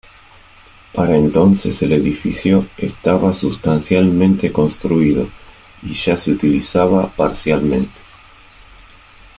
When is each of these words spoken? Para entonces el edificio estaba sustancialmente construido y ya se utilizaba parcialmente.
Para 0.95 1.15
entonces 1.15 1.79
el 1.83 1.93
edificio 1.93 2.65
estaba 2.75 3.35
sustancialmente 3.35 4.51
construido 4.51 5.29
y 5.83 5.93
ya 5.93 6.17
se 6.17 6.31
utilizaba 6.31 7.07
parcialmente. 7.11 7.91